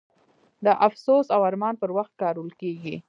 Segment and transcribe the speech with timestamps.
[0.65, 2.95] د افسوس او ارمان پر وخت کارول کیږي.